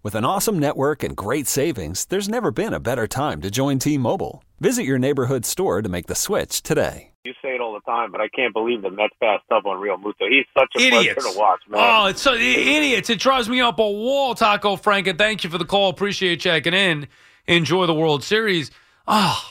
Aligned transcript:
With 0.00 0.14
an 0.14 0.24
awesome 0.24 0.60
network 0.60 1.02
and 1.02 1.16
great 1.16 1.48
savings, 1.48 2.04
there's 2.06 2.28
never 2.28 2.52
been 2.52 2.72
a 2.72 2.78
better 2.78 3.08
time 3.08 3.40
to 3.42 3.50
join 3.50 3.80
T 3.80 3.98
Mobile. 3.98 4.44
Visit 4.60 4.84
your 4.84 4.98
neighborhood 4.98 5.44
store 5.44 5.82
to 5.82 5.88
make 5.88 6.06
the 6.06 6.14
switch 6.14 6.62
today. 6.62 7.10
You 7.24 7.32
say 7.42 7.56
it 7.56 7.60
all 7.60 7.74
the 7.74 7.80
time, 7.80 8.12
but 8.12 8.20
I 8.20 8.28
can't 8.28 8.54
believe 8.54 8.82
the 8.82 8.90
Mets 8.90 9.12
passed 9.20 9.50
up 9.50 9.66
on 9.66 9.76
Realmuto. 9.78 10.30
He's 10.30 10.46
such 10.56 10.70
a 10.76 10.80
Idiots. 10.80 11.14
pleasure 11.14 11.32
to 11.32 11.38
watch, 11.38 11.60
man. 11.68 11.80
Oh, 11.82 12.06
it's 12.06 12.22
so 12.22 12.32
idiots. 12.32 13.10
It 13.10 13.18
drives 13.18 13.48
me 13.48 13.60
up 13.60 13.80
a 13.80 13.90
wall, 13.90 14.36
Taco 14.36 14.76
Frank. 14.76 15.08
And 15.08 15.18
thank 15.18 15.42
you 15.42 15.50
for 15.50 15.58
the 15.58 15.64
call. 15.64 15.90
Appreciate 15.90 16.40
checking 16.40 16.74
in. 16.74 17.08
Enjoy 17.48 17.86
the 17.86 17.94
World 17.94 18.22
Series. 18.22 18.70
Oh, 19.08 19.42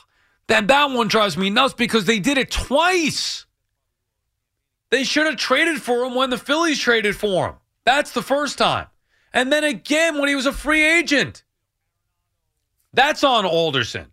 that, 0.48 0.68
that 0.70 0.92
one 0.92 1.10
drives 1.10 1.38
me 1.38 1.50
nuts 1.50 1.74
because 1.74 2.06
they 2.06 2.20
did 2.20 2.38
it 2.38 2.52
twice. 2.52 3.46
They 4.92 5.04
should 5.04 5.26
have 5.26 5.36
traded 5.36 5.82
for 5.82 6.06
him 6.06 6.16
when 6.16 6.30
the 6.30 6.38
Phillies 6.38 6.80
traded 6.80 7.18
for 7.18 7.50
him. 7.50 7.56
That's 7.84 8.12
the 8.12 8.22
first 8.22 8.58
time. 8.58 8.88
And 9.34 9.52
then 9.52 9.64
again 9.64 10.18
when 10.18 10.30
he 10.30 10.36
was 10.36 10.46
a 10.46 10.54
free 10.54 10.84
agent. 10.84 11.44
That's 12.94 13.24
on 13.24 13.46
Alderson. 13.46 14.08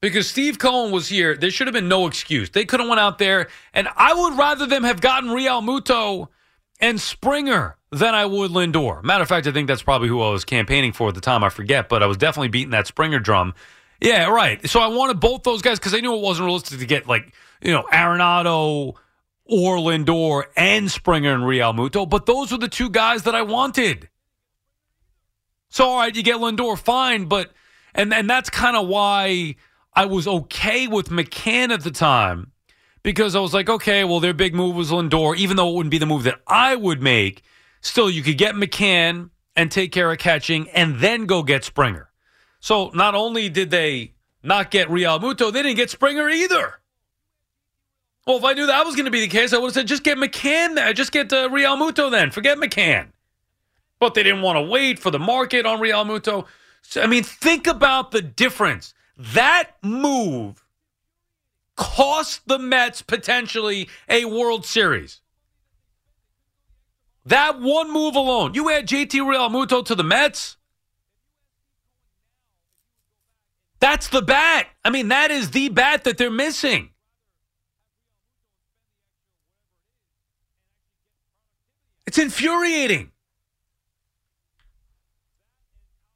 Because 0.00 0.28
Steve 0.28 0.58
Cohen 0.58 0.90
was 0.90 1.08
here, 1.08 1.36
there 1.36 1.50
should 1.50 1.68
have 1.68 1.74
been 1.74 1.88
no 1.88 2.08
excuse. 2.08 2.50
They 2.50 2.64
could 2.64 2.80
have 2.80 2.88
went 2.88 3.00
out 3.00 3.18
there, 3.18 3.48
and 3.72 3.88
I 3.96 4.12
would 4.12 4.36
rather 4.36 4.66
them 4.66 4.82
have 4.82 5.00
gotten 5.00 5.30
Realmuto 5.30 6.26
and 6.80 7.00
Springer 7.00 7.76
than 7.92 8.12
I 8.12 8.26
would 8.26 8.50
Lindor. 8.50 9.04
Matter 9.04 9.22
of 9.22 9.28
fact, 9.28 9.46
I 9.46 9.52
think 9.52 9.68
that's 9.68 9.82
probably 9.82 10.08
who 10.08 10.20
I 10.20 10.30
was 10.30 10.44
campaigning 10.44 10.92
for 10.92 11.10
at 11.10 11.14
the 11.14 11.20
time. 11.20 11.44
I 11.44 11.50
forget, 11.50 11.88
but 11.88 12.02
I 12.02 12.06
was 12.06 12.16
definitely 12.16 12.48
beating 12.48 12.70
that 12.70 12.88
Springer 12.88 13.20
drum. 13.20 13.54
Yeah, 14.00 14.28
right. 14.28 14.68
So 14.68 14.80
I 14.80 14.88
wanted 14.88 15.20
both 15.20 15.44
those 15.44 15.62
guys 15.62 15.78
because 15.78 15.94
I 15.94 16.00
knew 16.00 16.14
it 16.14 16.20
wasn't 16.20 16.46
realistic 16.46 16.80
to 16.80 16.86
get 16.86 17.06
like 17.06 17.32
you 17.62 17.70
know 17.70 17.84
Arenado 17.92 18.94
or 19.52 19.76
Lindor 19.76 20.44
and 20.56 20.90
Springer 20.90 21.34
and 21.34 21.42
Realmuto, 21.42 22.08
but 22.08 22.24
those 22.24 22.50
were 22.50 22.58
the 22.58 22.68
two 22.68 22.88
guys 22.88 23.24
that 23.24 23.34
I 23.34 23.42
wanted. 23.42 24.08
So 25.68 25.84
all 25.84 25.98
right, 25.98 26.16
you 26.16 26.22
get 26.22 26.36
Lindor, 26.36 26.78
fine, 26.78 27.26
but 27.26 27.52
and 27.94 28.14
and 28.14 28.30
that's 28.30 28.48
kind 28.48 28.78
of 28.78 28.88
why 28.88 29.56
I 29.92 30.06
was 30.06 30.26
okay 30.26 30.88
with 30.88 31.10
McCann 31.10 31.70
at 31.70 31.84
the 31.84 31.90
time 31.90 32.52
because 33.02 33.34
I 33.34 33.40
was 33.40 33.52
like, 33.52 33.68
okay, 33.68 34.04
well, 34.04 34.20
their 34.20 34.32
big 34.32 34.54
move 34.54 34.74
was 34.74 34.90
Lindor, 34.90 35.36
even 35.36 35.58
though 35.58 35.68
it 35.68 35.74
wouldn't 35.74 35.90
be 35.90 35.98
the 35.98 36.06
move 36.06 36.22
that 36.22 36.40
I 36.46 36.74
would 36.74 37.02
make. 37.02 37.42
Still, 37.82 38.08
you 38.08 38.22
could 38.22 38.38
get 38.38 38.54
McCann 38.54 39.28
and 39.54 39.70
take 39.70 39.92
care 39.92 40.10
of 40.10 40.16
catching, 40.16 40.70
and 40.70 40.96
then 41.00 41.26
go 41.26 41.42
get 41.42 41.62
Springer. 41.62 42.08
So 42.60 42.90
not 42.94 43.14
only 43.14 43.50
did 43.50 43.70
they 43.70 44.14
not 44.42 44.70
get 44.70 44.88
Realmuto, 44.88 45.52
they 45.52 45.62
didn't 45.62 45.76
get 45.76 45.90
Springer 45.90 46.30
either. 46.30 46.78
Well, 48.26 48.36
if 48.36 48.44
I 48.44 48.52
knew 48.52 48.66
that 48.66 48.86
was 48.86 48.94
going 48.94 49.06
to 49.06 49.10
be 49.10 49.20
the 49.20 49.28
case, 49.28 49.52
I 49.52 49.58
would 49.58 49.68
have 49.68 49.74
said, 49.74 49.86
just 49.88 50.04
get 50.04 50.16
McCann. 50.16 50.76
there. 50.76 50.92
Just 50.92 51.10
get 51.12 51.32
uh, 51.32 51.48
Realmuto 51.48 52.10
then. 52.10 52.30
Forget 52.30 52.58
McCann. 52.58 53.08
But 53.98 54.14
they 54.14 54.22
didn't 54.22 54.42
want 54.42 54.56
to 54.56 54.62
wait 54.62 54.98
for 54.98 55.10
the 55.10 55.18
market 55.18 55.66
on 55.66 55.80
Realmuto. 55.80 56.46
So, 56.82 57.02
I 57.02 57.06
mean, 57.06 57.24
think 57.24 57.66
about 57.66 58.12
the 58.12 58.22
difference. 58.22 58.94
That 59.16 59.70
move 59.82 60.64
cost 61.76 62.46
the 62.46 62.58
Mets 62.58 63.02
potentially 63.02 63.88
a 64.08 64.24
World 64.24 64.64
Series. 64.64 65.20
That 67.24 67.60
one 67.60 67.92
move 67.92 68.16
alone. 68.16 68.54
You 68.54 68.70
add 68.70 68.86
JT 68.86 69.10
Realmuto 69.10 69.84
to 69.84 69.94
the 69.94 70.04
Mets. 70.04 70.56
That's 73.80 74.08
the 74.08 74.22
bat. 74.22 74.68
I 74.84 74.90
mean, 74.90 75.08
that 75.08 75.30
is 75.30 75.50
the 75.50 75.68
bat 75.68 76.04
that 76.04 76.18
they're 76.18 76.30
missing. 76.30 76.91
It's 82.12 82.18
infuriating. 82.18 83.10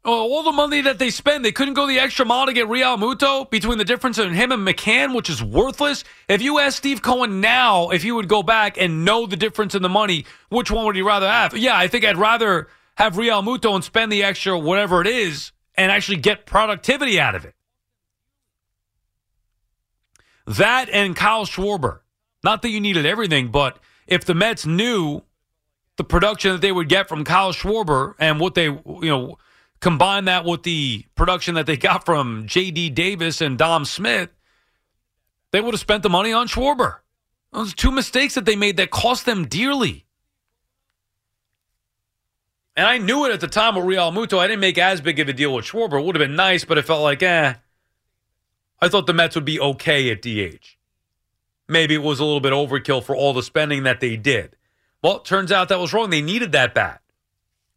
Oh, 0.05 0.31
all 0.31 0.43
the 0.43 0.53
money 0.53 0.83
that 0.83 0.99
they 0.99 1.09
spend, 1.09 1.43
they 1.43 1.53
couldn't 1.53 1.73
go 1.73 1.87
the 1.87 1.99
extra 1.99 2.27
mile 2.27 2.45
to 2.45 2.53
get 2.53 2.69
Realmuto 2.69 3.49
between 3.49 3.79
the 3.79 3.84
difference 3.87 4.19
in 4.19 4.34
him 4.34 4.53
and 4.53 4.69
McCann, 4.69 5.17
which 5.17 5.31
is 5.31 5.43
worthless. 5.43 6.05
If 6.29 6.43
you 6.43 6.59
ask 6.59 6.77
Steve 6.77 7.01
Cohen 7.01 7.41
now 7.41 7.89
if 7.89 8.03
he 8.03 8.12
would 8.12 8.29
go 8.29 8.43
back 8.43 8.77
and 8.77 9.07
know 9.07 9.25
the 9.25 9.39
difference 9.39 9.75
in 9.75 9.81
the 9.81 9.89
money, 9.89 10.27
which 10.51 10.71
one 10.71 10.84
would 10.84 10.97
he 10.97 11.01
rather 11.01 11.31
have? 11.31 11.57
Yeah, 11.57 11.79
I 11.79 11.89
think 11.89 12.05
I'd 12.05 12.19
rather 12.19 12.69
have 12.97 13.15
Realmuto 13.15 13.75
and 13.75 13.83
spend 13.83 14.13
the 14.13 14.23
extra 14.23 14.59
whatever 14.59 15.01
it 15.01 15.07
is 15.07 15.53
and 15.77 15.91
actually 15.91 16.19
get 16.19 16.45
productivity 16.45 17.19
out 17.19 17.34
of 17.34 17.47
it. 17.47 17.55
That 20.47 20.91
and 20.91 21.17
Kyle 21.17 21.47
Schwarber. 21.47 22.01
Not 22.45 22.61
that 22.61 22.69
you 22.69 22.83
needed 22.83 23.07
everything, 23.07 23.49
but 23.49 23.78
if 24.07 24.27
the 24.27 24.34
Mets 24.34 24.67
knew 24.67 25.23
the 25.97 26.05
production 26.05 26.53
that 26.53 26.61
they 26.61 26.73
would 26.73 26.89
get 26.89 27.09
from 27.09 27.25
Kyle 27.25 27.53
Schwarber 27.53 28.15
and 28.19 28.39
what 28.39 28.55
they, 28.55 28.65
you 28.65 29.01
know, 29.03 29.39
combine 29.81 30.27
that 30.27 30.45
with 30.45 30.62
the 30.62 31.05
production 31.15 31.55
that 31.55 31.67
they 31.67 31.77
got 31.77 32.05
from 32.05 32.47
J.D. 32.47 32.91
Davis 32.91 33.41
and 33.41 33.59
Dom 33.59 33.84
Smith, 33.84 34.31
they 35.53 35.61
would 35.61 35.75
have 35.75 35.81
spent 35.81 36.03
the 36.03 36.11
money 36.11 36.33
on 36.33 36.49
Schwarber. 36.49 36.97
Those 37.53 37.75
two 37.75 37.91
mistakes 37.91 38.34
that 38.34 38.45
they 38.45 38.57
made 38.57 38.77
that 38.77 38.91
cost 38.91 39.25
them 39.25 39.47
dearly. 39.47 40.05
And 42.77 42.87
I 42.87 42.99
knew 42.99 43.25
it 43.25 43.33
at 43.33 43.41
the 43.41 43.49
time 43.49 43.75
with 43.75 43.84
Realmuto. 43.84 44.39
I 44.39 44.47
didn't 44.47 44.61
make 44.61 44.77
as 44.77 45.01
big 45.01 45.19
of 45.19 45.28
a 45.28 45.33
deal 45.33 45.55
with 45.55 45.65
Schwarber. 45.65 45.99
It 45.99 46.05
would 46.05 46.15
have 46.15 46.28
been 46.28 46.37
nice, 46.37 46.67
but 46.67 46.77
it 46.77 46.84
felt 46.84 47.03
like, 47.03 47.23
eh. 47.23 47.55
I 48.83 48.89
thought 48.89 49.07
the 49.07 49.15
Mets 49.15 49.34
would 49.34 49.47
be 49.47 49.59
okay 49.59 50.11
at 50.11 50.21
DH. 50.21 50.77
Maybe 51.69 51.95
it 51.95 52.03
was 52.03 52.21
a 52.21 52.25
little 52.25 52.41
bit 52.41 52.53
overkill 52.53 53.03
for 53.03 53.17
all 53.17 53.33
the 53.33 53.43
spending 53.43 53.84
that 53.84 54.01
they 54.01 54.17
did. 54.17 54.57
Well, 55.03 55.19
it 55.19 55.25
turns 55.25 55.53
out 55.53 55.69
that 55.69 55.79
was 55.79 55.93
wrong. 55.93 56.11
They 56.11 56.23
needed 56.23 56.53
that 56.53 56.75
bat. 56.75 57.01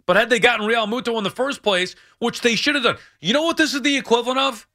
But 0.05 0.15
had 0.15 0.29
they 0.29 0.39
gotten 0.39 0.67
Realmuto 0.67 1.17
in 1.17 1.23
the 1.23 1.29
first 1.29 1.61
place, 1.61 1.95
which 2.17 2.41
they 2.41 2.55
should 2.55 2.75
have 2.75 2.83
done, 2.83 2.97
you 3.21 3.33
know 3.33 3.43
what 3.43 3.57
this 3.57 3.73
is 3.73 3.81
the 3.81 3.97
equivalent 3.97 4.39
of? 4.39 4.67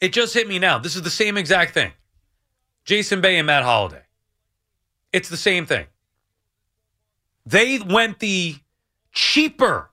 It 0.00 0.12
just 0.12 0.34
hit 0.34 0.46
me 0.46 0.58
now. 0.58 0.78
This 0.78 0.94
is 0.94 1.02
the 1.02 1.10
same 1.10 1.36
exact 1.36 1.72
thing. 1.74 1.92
Jason 2.84 3.20
Bay 3.20 3.38
and 3.38 3.46
Matt 3.46 3.64
Holliday. 3.64 4.02
It's 5.12 5.28
the 5.28 5.36
same 5.36 5.66
thing. 5.66 5.86
They 7.46 7.78
went 7.78 8.18
the 8.18 8.56
cheaper. 9.12 9.90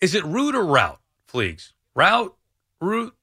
Is 0.00 0.14
it 0.14 0.24
route 0.24 0.56
or 0.56 0.66
route, 0.66 1.00
Fleegs? 1.32 1.72
Route? 1.94 2.36
Route? 2.80 3.14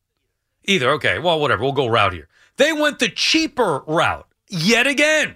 Either. 0.64 0.92
Okay. 0.92 1.20
Well, 1.20 1.40
whatever. 1.40 1.64
We'll 1.64 1.74
go 1.74 1.88
route 1.88 2.14
here. 2.14 2.30
They 2.58 2.72
went 2.72 3.00
the 3.00 3.10
cheaper 3.10 3.84
route 3.88 4.28
yet 4.48 4.88
again. 4.88 5.36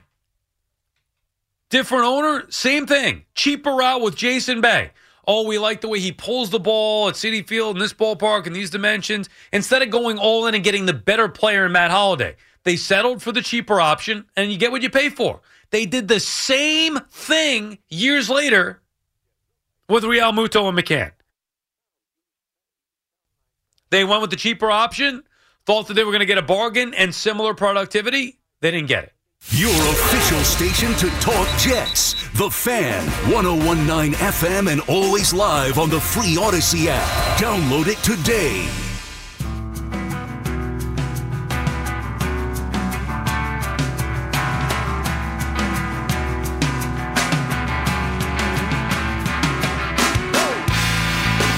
Different 1.75 2.05
owner, 2.05 2.45
same 2.47 2.87
thing. 2.87 3.25
Cheaper 3.35 3.69
route 3.69 3.99
with 3.99 4.15
Jason 4.15 4.61
Bay. 4.61 4.91
Oh, 5.27 5.45
we 5.45 5.57
like 5.57 5.81
the 5.81 5.89
way 5.89 5.99
he 5.99 6.13
pulls 6.13 6.49
the 6.49 6.57
ball 6.57 7.09
at 7.09 7.15
Citi 7.15 7.45
Field 7.45 7.75
in 7.75 7.81
this 7.81 7.91
ballpark 7.91 8.47
in 8.47 8.53
these 8.53 8.69
dimensions. 8.69 9.27
Instead 9.51 9.81
of 9.81 9.89
going 9.89 10.17
all 10.17 10.47
in 10.47 10.55
and 10.55 10.63
getting 10.63 10.85
the 10.85 10.93
better 10.93 11.27
player 11.27 11.65
in 11.65 11.73
Matt 11.73 11.91
Holliday, 11.91 12.37
they 12.63 12.77
settled 12.77 13.21
for 13.21 13.33
the 13.33 13.41
cheaper 13.41 13.81
option, 13.81 14.23
and 14.37 14.53
you 14.53 14.57
get 14.57 14.71
what 14.71 14.83
you 14.83 14.89
pay 14.89 15.09
for. 15.09 15.41
They 15.71 15.85
did 15.85 16.07
the 16.07 16.21
same 16.21 16.97
thing 17.11 17.79
years 17.89 18.29
later 18.29 18.81
with 19.89 20.05
Realmuto 20.05 20.69
and 20.69 20.77
McCann. 20.77 21.11
They 23.89 24.05
went 24.05 24.21
with 24.21 24.29
the 24.29 24.37
cheaper 24.37 24.71
option, 24.71 25.23
thought 25.65 25.89
that 25.89 25.95
they 25.95 26.05
were 26.05 26.11
going 26.11 26.21
to 26.21 26.25
get 26.25 26.37
a 26.37 26.41
bargain 26.41 26.93
and 26.93 27.13
similar 27.13 27.53
productivity. 27.53 28.39
They 28.61 28.71
didn't 28.71 28.87
get 28.87 29.03
it. 29.03 29.14
Your 29.51 29.69
official 29.69 30.43
station 30.43 30.93
to 30.95 31.09
talk 31.21 31.47
Jets. 31.59 32.15
The 32.31 32.49
Fan, 32.49 33.05
1019 33.31 34.13
FM, 34.13 34.71
and 34.71 34.81
always 34.89 35.33
live 35.33 35.77
on 35.77 35.89
the 35.89 35.99
free 35.99 36.35
Audacy 36.35 36.87
app. 36.87 37.07
Download 37.39 37.87
it 37.87 37.97
today. 37.99 38.67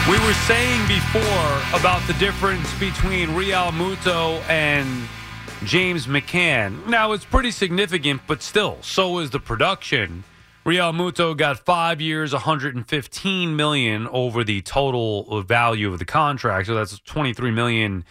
We 0.07 0.19
were 0.25 0.33
saying 0.45 0.87
before 0.87 1.79
about 1.79 2.05
the 2.05 2.13
difference 2.19 2.71
between 2.79 3.29
Realmuto 3.29 4.41
and 4.49 5.07
James 5.63 6.07
McCann. 6.07 6.85
Now, 6.87 7.11
it's 7.13 7.25
pretty 7.25 7.51
significant, 7.51 8.21
but 8.27 8.41
still, 8.41 8.77
so 8.81 9.19
is 9.19 9.31
the 9.31 9.39
production. 9.39 10.23
Realmuto 10.65 11.35
got 11.35 11.59
five 11.59 12.01
years, 12.01 12.33
115 12.33 13.55
million 13.55 14.07
over 14.09 14.43
the 14.43 14.61
total 14.61 15.41
value 15.43 15.91
of 15.91 15.99
the 15.99 16.05
contract. 16.05 16.67
So 16.67 16.75
that's 16.75 16.99
23 16.99 17.51
million 17.51 18.03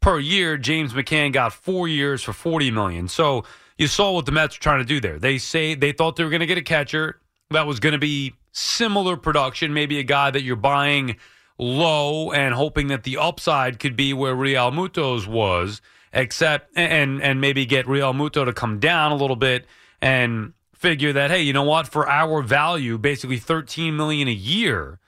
per 0.00 0.18
year. 0.18 0.58
James 0.58 0.92
McCann 0.92 1.32
got 1.32 1.52
four 1.52 1.88
years 1.88 2.22
for 2.22 2.32
40 2.32 2.70
million. 2.70 3.08
So 3.08 3.44
you 3.78 3.86
saw 3.86 4.12
what 4.12 4.26
the 4.26 4.32
Mets 4.32 4.58
were 4.58 4.62
trying 4.62 4.80
to 4.80 4.84
do 4.84 5.00
there. 5.00 5.18
They 5.18 5.38
say 5.38 5.74
they 5.74 5.92
thought 5.92 6.16
they 6.16 6.24
were 6.24 6.30
going 6.30 6.40
to 6.40 6.46
get 6.46 6.58
a 6.58 6.62
catcher 6.62 7.18
that 7.50 7.66
was 7.66 7.80
going 7.80 7.94
to 7.94 7.98
be 7.98 8.34
similar 8.52 9.16
production, 9.16 9.72
maybe 9.72 9.98
a 9.98 10.04
guy 10.04 10.30
that 10.30 10.42
you're 10.42 10.56
buying 10.56 11.16
low 11.58 12.32
and 12.32 12.54
hoping 12.54 12.88
that 12.88 13.04
the 13.04 13.16
upside 13.16 13.78
could 13.78 13.96
be 13.96 14.12
where 14.12 14.34
Realmuto's 14.34 15.26
was, 15.26 15.80
except 16.12 16.70
and 16.76 17.22
and 17.22 17.40
maybe 17.40 17.66
get 17.66 17.86
Realmuto 17.86 18.44
to 18.44 18.52
come 18.52 18.78
down 18.78 19.12
a 19.12 19.16
little 19.16 19.36
bit 19.36 19.66
and 20.00 20.52
figure 20.74 21.12
that 21.12 21.30
hey, 21.30 21.42
you 21.42 21.52
know 21.52 21.62
what, 21.62 21.88
for 21.88 22.08
our 22.08 22.42
value, 22.42 22.98
basically 22.98 23.38
13 23.38 23.96
million 23.96 24.28
a 24.28 24.32
year, 24.32 24.98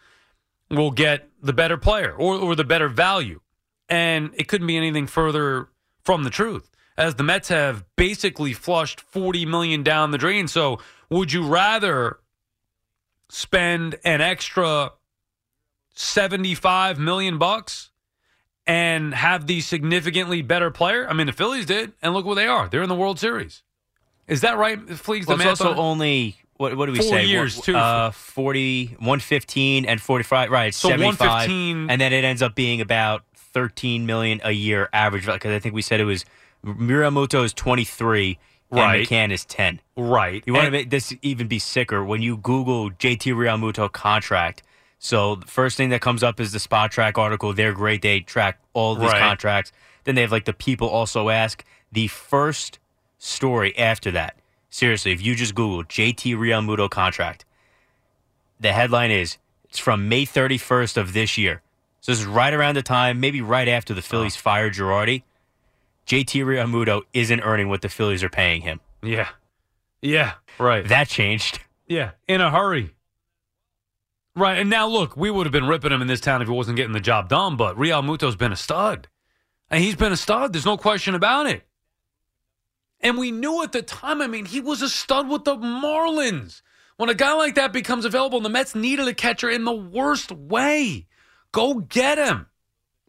we'll 0.70 0.90
get 0.90 1.28
the 1.42 1.52
better 1.52 1.76
player 1.76 2.12
or 2.12 2.36
or 2.36 2.54
the 2.54 2.64
better 2.64 2.88
value. 2.88 3.40
And 3.88 4.30
it 4.34 4.48
couldn't 4.48 4.66
be 4.66 4.76
anything 4.76 5.06
further 5.06 5.68
from 6.02 6.24
the 6.24 6.30
truth. 6.30 6.70
As 6.96 7.16
the 7.16 7.24
Mets 7.24 7.48
have 7.48 7.84
basically 7.96 8.52
flushed 8.52 9.00
40 9.00 9.46
million 9.46 9.82
down 9.82 10.10
the 10.12 10.18
drain. 10.18 10.46
So, 10.46 10.78
would 11.10 11.32
you 11.32 11.46
rather 11.46 12.18
spend 13.28 13.96
an 14.04 14.20
extra 14.20 14.92
75 15.94 16.98
million 16.98 17.36
bucks 17.38 17.90
and 18.66 19.14
have 19.14 19.46
the 19.46 19.60
significantly 19.60 20.42
better 20.42 20.70
player? 20.70 21.08
I 21.08 21.12
mean, 21.12 21.26
the 21.26 21.32
Phillies 21.32 21.66
did, 21.66 21.92
and 22.02 22.14
look 22.14 22.24
where 22.26 22.36
they 22.36 22.46
are. 22.46 22.68
They're 22.68 22.82
in 22.82 22.88
the 22.88 22.94
World 22.94 23.18
Series. 23.18 23.62
Is 24.26 24.40
that 24.40 24.56
right, 24.56 24.78
Fleeks? 24.86 25.26
Well, 25.26 25.36
the 25.36 25.50
it's 25.50 25.60
also 25.60 25.74
only 25.76 26.36
what, 26.56 26.76
what 26.76 26.86
do 26.86 26.92
we 26.92 26.98
Four 26.98 27.08
say? 27.08 27.24
years, 27.26 27.60
too. 27.60 27.76
Uh, 27.76 28.10
40, 28.12 28.86
115 28.98 29.84
and 29.84 30.00
45. 30.00 30.50
Right, 30.50 30.72
So 30.74 30.88
75. 30.88 31.18
115 31.20 31.90
And 31.90 32.00
then 32.00 32.12
it 32.12 32.24
ends 32.24 32.40
up 32.42 32.54
being 32.54 32.80
about 32.80 33.24
13 33.34 34.06
million 34.06 34.40
a 34.44 34.52
year 34.52 34.88
average 34.92 35.26
because 35.26 35.52
I 35.52 35.58
think 35.58 35.74
we 35.74 35.82
said 35.82 36.00
it 36.00 36.04
was 36.04 36.24
Realmuto 36.64 37.44
is 37.44 37.52
23 37.52 38.38
Right. 38.70 38.96
and 39.00 39.06
McCann 39.06 39.32
is 39.32 39.44
10. 39.44 39.80
right. 39.96 40.42
You 40.46 40.52
want 40.54 40.64
to 40.64 40.70
make 40.72 40.90
this 40.90 41.14
even 41.22 41.46
be 41.46 41.58
sicker 41.60 42.02
when 42.04 42.22
you 42.22 42.36
Google 42.38 42.90
JT 42.90 43.32
Realmuto 43.34 43.92
contract. 43.92 44.62
So 45.04 45.34
the 45.34 45.46
first 45.46 45.76
thing 45.76 45.90
that 45.90 46.00
comes 46.00 46.22
up 46.22 46.40
is 46.40 46.52
the 46.52 46.58
Spotrac 46.58 47.18
article. 47.18 47.52
They're 47.52 47.74
great. 47.74 48.00
They 48.00 48.20
track 48.20 48.58
all 48.72 48.94
these 48.94 49.10
Right. 49.12 49.20
contracts. 49.20 49.70
Then 50.04 50.14
they 50.14 50.22
have 50.22 50.32
like 50.32 50.46
the 50.46 50.54
people 50.54 50.88
also 50.88 51.28
ask. 51.28 51.62
The 51.92 52.06
first 52.08 52.78
story 53.18 53.76
after 53.76 54.10
that, 54.12 54.38
seriously, 54.70 55.12
if 55.12 55.20
you 55.20 55.34
just 55.34 55.54
Google 55.54 55.84
JT 55.84 56.34
Realmuto 56.34 56.88
contract, 56.88 57.44
the 58.58 58.72
headline 58.72 59.10
is 59.10 59.36
it's 59.68 59.78
from 59.78 60.08
May 60.08 60.24
31st 60.24 60.96
of 60.96 61.12
this 61.12 61.36
year. 61.36 61.60
So 62.00 62.12
this 62.12 62.20
is 62.20 62.26
right 62.26 62.54
around 62.54 62.74
the 62.76 62.82
time, 62.82 63.20
maybe 63.20 63.42
right 63.42 63.68
after 63.68 63.92
the 63.92 64.00
Phillies 64.02 64.36
fired 64.36 64.72
Girardi. 64.72 65.22
JT 66.06 66.44
Realmuto 66.46 67.02
isn't 67.12 67.40
earning 67.42 67.68
what 67.68 67.82
the 67.82 67.90
Phillies 67.90 68.22
are 68.24 68.30
paying 68.30 68.62
him. 68.62 68.80
yeah. 69.02 69.28
Yeah. 70.00 70.32
Right. 70.58 70.86
That 70.88 71.08
changed. 71.08 71.60
Yeah, 71.88 72.12
in 72.26 72.40
a 72.40 72.50
hurry. 72.50 72.94
Right, 74.36 74.58
and 74.58 74.68
now 74.68 74.88
look, 74.88 75.16
we 75.16 75.30
would 75.30 75.46
have 75.46 75.52
been 75.52 75.66
ripping 75.66 75.92
him 75.92 76.02
in 76.02 76.08
this 76.08 76.20
town 76.20 76.42
if 76.42 76.48
he 76.48 76.54
wasn't 76.54 76.76
getting 76.76 76.92
the 76.92 77.00
job 77.00 77.28
done, 77.28 77.56
but 77.56 77.76
Realmuto's 77.76 78.34
been 78.34 78.52
a 78.52 78.56
stud. 78.56 79.08
And 79.70 79.82
he's 79.82 79.94
been 79.94 80.12
a 80.12 80.16
stud. 80.16 80.52
There's 80.52 80.66
no 80.66 80.76
question 80.76 81.14
about 81.14 81.46
it. 81.46 81.64
And 83.00 83.16
we 83.16 83.30
knew 83.30 83.62
at 83.62 83.72
the 83.72 83.82
time, 83.82 84.20
I 84.20 84.26
mean, 84.26 84.46
he 84.46 84.60
was 84.60 84.82
a 84.82 84.88
stud 84.88 85.28
with 85.28 85.44
the 85.44 85.56
Marlins. 85.56 86.62
When 86.96 87.10
a 87.10 87.14
guy 87.14 87.34
like 87.34 87.54
that 87.56 87.72
becomes 87.72 88.04
available, 88.04 88.38
and 88.38 88.44
the 88.44 88.50
Mets 88.50 88.74
needed 88.74 89.06
a 89.06 89.14
catcher 89.14 89.50
in 89.50 89.64
the 89.64 89.72
worst 89.72 90.32
way, 90.32 91.06
go 91.52 91.74
get 91.74 92.18
him. 92.18 92.46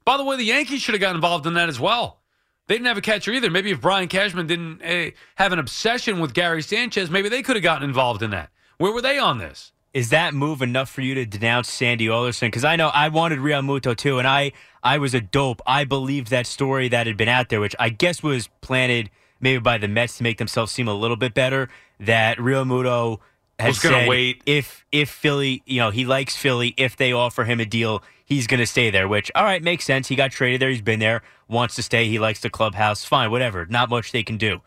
By 0.03 0.17
the 0.17 0.23
way, 0.23 0.37
the 0.37 0.43
Yankees 0.43 0.81
should 0.81 0.93
have 0.93 1.01
got 1.01 1.15
involved 1.15 1.47
in 1.47 1.53
that 1.55 1.69
as 1.69 1.79
well. 1.79 2.21
They 2.67 2.75
didn't 2.75 2.87
have 2.87 2.97
a 2.97 3.01
catcher 3.01 3.31
either. 3.31 3.49
Maybe 3.49 3.71
if 3.71 3.81
Brian 3.81 4.07
Cashman 4.07 4.47
didn't 4.47 4.81
uh, 4.83 5.11
have 5.35 5.53
an 5.53 5.59
obsession 5.59 6.19
with 6.19 6.33
Gary 6.33 6.61
Sanchez, 6.61 7.09
maybe 7.09 7.29
they 7.29 7.43
could 7.43 7.55
have 7.55 7.63
gotten 7.63 7.87
involved 7.87 8.21
in 8.21 8.31
that. 8.31 8.49
Where 8.77 8.91
were 8.91 9.01
they 9.01 9.17
on 9.17 9.37
this? 9.37 9.71
Is 9.95 10.09
that 10.09 10.33
move 10.33 10.61
enough 10.61 10.89
for 10.89 10.99
you 10.99 11.15
to 11.15 11.25
denounce 11.25 11.71
Sandy 11.71 12.09
Alderson? 12.09 12.47
Because 12.47 12.65
I 12.65 12.75
know 12.75 12.89
I 12.89 13.07
wanted 13.07 13.39
Realmuto 13.39 13.95
too, 13.95 14.19
and 14.19 14.27
I 14.27 14.51
I 14.83 14.97
was 14.97 15.13
a 15.13 15.21
dope. 15.21 15.61
I 15.65 15.85
believed 15.85 16.31
that 16.31 16.47
story 16.47 16.89
that 16.89 17.07
had 17.07 17.15
been 17.15 17.29
out 17.29 17.47
there, 17.47 17.61
which 17.61 17.77
I 17.79 17.87
guess 17.87 18.21
was 18.21 18.49
planted 18.59 19.09
maybe 19.39 19.61
by 19.61 19.77
the 19.77 19.87
Mets 19.87 20.17
to 20.17 20.23
make 20.23 20.37
themselves 20.37 20.73
seem 20.73 20.89
a 20.89 20.93
little 20.93 21.15
bit 21.15 21.33
better. 21.33 21.69
That 22.01 22.37
Realmuto 22.39 23.19
has 23.57 23.75
Was 23.75 23.83
gonna 23.83 23.99
said 23.99 24.09
wait. 24.09 24.43
if 24.45 24.85
if 24.91 25.09
Philly, 25.09 25.63
you 25.65 25.79
know, 25.79 25.91
he 25.91 26.03
likes 26.03 26.35
Philly. 26.35 26.73
If 26.75 26.97
they 26.97 27.13
offer 27.13 27.45
him 27.45 27.61
a 27.61 27.65
deal, 27.65 28.03
he's 28.25 28.47
going 28.47 28.59
to 28.59 28.67
stay 28.67 28.89
there. 28.89 29.07
Which 29.07 29.31
all 29.33 29.45
right 29.45 29.63
makes 29.63 29.85
sense. 29.85 30.09
He 30.09 30.17
got 30.17 30.31
traded 30.31 30.59
there. 30.59 30.69
He's 30.69 30.81
been 30.81 30.99
there. 30.99 31.21
Wants 31.47 31.75
to 31.75 31.83
stay. 31.83 32.09
He 32.09 32.19
likes 32.19 32.41
the 32.41 32.49
clubhouse. 32.49 33.05
Fine, 33.05 33.31
whatever. 33.31 33.65
Not 33.65 33.89
much 33.89 34.11
they 34.11 34.23
can 34.23 34.35
do 34.35 34.59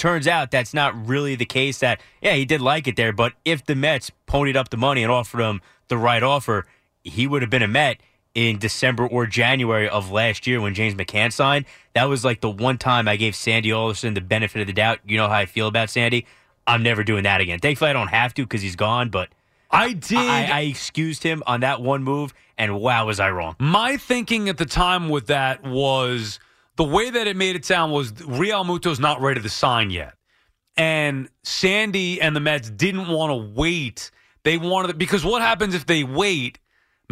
turns 0.00 0.26
out 0.26 0.50
that's 0.50 0.72
not 0.72 1.06
really 1.06 1.34
the 1.34 1.44
case 1.44 1.80
that 1.80 2.00
yeah 2.22 2.32
he 2.32 2.46
did 2.46 2.60
like 2.62 2.88
it 2.88 2.96
there 2.96 3.12
but 3.12 3.34
if 3.44 3.66
the 3.66 3.74
mets 3.74 4.10
ponied 4.26 4.56
up 4.56 4.70
the 4.70 4.76
money 4.78 5.02
and 5.02 5.12
offered 5.12 5.42
him 5.42 5.60
the 5.88 5.98
right 5.98 6.22
offer 6.22 6.66
he 7.04 7.26
would 7.26 7.42
have 7.42 7.50
been 7.50 7.62
a 7.62 7.68
met 7.68 8.00
in 8.34 8.58
december 8.58 9.06
or 9.06 9.26
january 9.26 9.86
of 9.86 10.10
last 10.10 10.46
year 10.46 10.58
when 10.58 10.74
james 10.74 10.94
mccann 10.94 11.30
signed. 11.30 11.66
That 11.92 12.04
was 12.04 12.24
like 12.24 12.40
the 12.40 12.48
one 12.48 12.78
time 12.78 13.08
i 13.08 13.16
gave 13.16 13.36
sandy 13.36 13.72
alderson 13.72 14.14
the 14.14 14.22
benefit 14.22 14.62
of 14.62 14.66
the 14.66 14.72
doubt. 14.72 15.00
You 15.04 15.18
know 15.18 15.28
how 15.28 15.34
i 15.34 15.44
feel 15.44 15.66
about 15.66 15.90
sandy? 15.90 16.26
I'm 16.66 16.82
never 16.82 17.04
doing 17.04 17.24
that 17.24 17.42
again. 17.42 17.58
Thankfully 17.58 17.90
i 17.90 17.92
don't 17.92 18.08
have 18.08 18.32
to 18.34 18.42
because 18.42 18.62
he's 18.62 18.76
gone 18.76 19.10
but 19.10 19.28
I 19.70 19.92
did. 19.92 20.18
I, 20.18 20.46
I 20.46 20.60
excused 20.62 21.22
him 21.22 21.44
on 21.46 21.60
that 21.60 21.80
one 21.80 22.02
move 22.02 22.32
and 22.56 22.80
wow 22.80 23.06
was 23.06 23.20
i 23.20 23.30
wrong. 23.30 23.54
My 23.58 23.98
thinking 23.98 24.48
at 24.48 24.56
the 24.56 24.64
time 24.64 25.10
with 25.10 25.26
that 25.26 25.62
was 25.62 26.40
the 26.80 26.84
way 26.84 27.10
that 27.10 27.26
it 27.26 27.36
made 27.36 27.56
it 27.56 27.66
sound 27.66 27.92
was 27.92 28.10
Realmuto's 28.12 28.98
not 28.98 29.20
ready 29.20 29.42
to 29.42 29.48
sign 29.50 29.90
yet. 29.90 30.14
And 30.78 31.28
Sandy 31.42 32.22
and 32.22 32.34
the 32.34 32.40
Mets 32.40 32.70
didn't 32.70 33.08
want 33.08 33.30
to 33.32 33.60
wait. 33.60 34.10
They 34.44 34.56
wanted 34.56 34.96
because 34.96 35.22
what 35.22 35.42
happens 35.42 35.74
if 35.74 35.84
they 35.84 36.04
wait? 36.04 36.58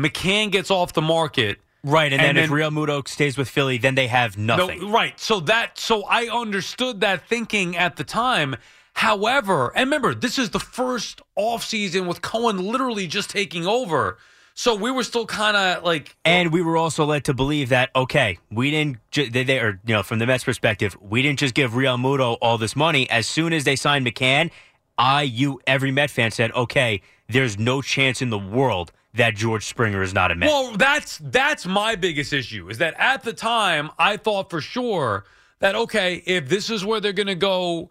McCann 0.00 0.50
gets 0.50 0.70
off 0.70 0.94
the 0.94 1.02
market. 1.02 1.58
right 1.84 2.10
and, 2.10 2.22
And 2.22 2.38
then, 2.38 2.44
if 2.44 2.50
realmuto 2.50 3.06
stays 3.06 3.36
with 3.36 3.50
philly 3.50 3.76
then 3.76 3.94
they 3.94 4.06
have 4.06 4.38
nothing 4.38 4.80
No, 4.80 4.90
right. 4.90 5.20
So 5.20 5.38
that 5.40 5.76
so 5.78 6.02
I 6.04 6.28
understood 6.34 7.02
that 7.02 7.28
thinking 7.28 7.76
at 7.76 7.96
the 7.96 8.04
time. 8.04 8.56
However, 8.94 9.70
and 9.76 9.88
remember, 9.88 10.14
this 10.14 10.38
is 10.38 10.48
the 10.48 10.60
first 10.60 11.20
offseason 11.38 12.08
with 12.08 12.22
Cohen 12.22 12.56
literally 12.56 13.06
just 13.06 13.28
taking 13.28 13.66
over. 13.66 14.16
So 14.58 14.74
we 14.74 14.90
were 14.90 15.04
still 15.04 15.24
kind 15.24 15.56
of 15.56 15.84
like 15.84 16.16
uh, 16.24 16.30
And 16.30 16.52
we 16.52 16.62
were 16.62 16.76
also 16.76 17.04
led 17.04 17.26
to 17.26 17.32
believe 17.32 17.68
that 17.68 17.90
okay, 17.94 18.40
we 18.50 18.72
didn't. 18.72 18.98
Ju- 19.12 19.30
they, 19.30 19.44
they 19.44 19.60
or 19.60 19.78
you 19.86 19.94
know 19.94 20.02
from 20.02 20.18
the 20.18 20.26
Mets' 20.26 20.42
perspective, 20.42 20.96
we 21.00 21.22
didn't 21.22 21.38
just 21.38 21.54
give 21.54 21.74
Realmuto 21.74 22.36
all 22.42 22.58
this 22.58 22.74
money. 22.74 23.08
As 23.08 23.28
soon 23.28 23.52
as 23.52 23.62
they 23.62 23.76
signed 23.76 24.04
McCann, 24.04 24.50
I, 24.98 25.22
you, 25.22 25.60
every 25.64 25.92
Met 25.92 26.10
fan 26.10 26.32
said, 26.32 26.50
okay, 26.50 27.02
there's 27.28 27.56
no 27.56 27.82
chance 27.82 28.20
in 28.20 28.30
the 28.30 28.38
world 28.38 28.90
that 29.14 29.36
George 29.36 29.64
Springer 29.64 30.02
is 30.02 30.12
not 30.12 30.32
a 30.32 30.34
Met. 30.34 30.48
Well, 30.48 30.72
that's 30.72 31.18
that's 31.18 31.64
my 31.64 31.94
biggest 31.94 32.32
issue 32.32 32.68
is 32.68 32.78
that 32.78 32.94
at 32.98 33.22
the 33.22 33.32
time 33.32 33.90
I 33.96 34.16
thought 34.16 34.50
for 34.50 34.60
sure 34.60 35.24
that 35.60 35.76
okay, 35.76 36.20
if 36.26 36.48
this 36.48 36.68
is 36.68 36.84
where 36.84 36.98
they're 36.98 37.12
going 37.12 37.28
to 37.28 37.36
go 37.36 37.90